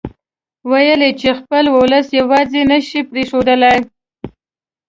ويل 0.71 1.01
يې 1.07 1.11
چې 1.19 1.29
خپل 1.39 1.65
اولس 1.75 2.07
يواځې 2.19 2.61
نه 2.71 2.77
شي 2.87 2.99
پرېښودلای. 3.09 3.79